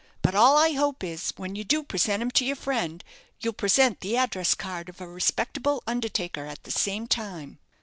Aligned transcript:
But 0.23 0.33
all 0.33 0.57
I 0.57 0.71
hope 0.71 1.03
is, 1.03 1.31
when 1.37 1.55
you 1.55 1.63
do 1.63 1.83
present 1.83 2.23
him 2.23 2.31
to 2.31 2.43
your 2.43 2.55
friend, 2.55 3.03
you'll 3.39 3.53
present 3.53 3.99
the 4.01 4.17
address 4.17 4.55
card 4.55 4.89
of 4.89 4.99
a 4.99 5.07
respectable 5.07 5.83
undertaker 5.85 6.47
at 6.47 6.63
the 6.63 6.71
same 6.71 7.05
time." 7.05 7.59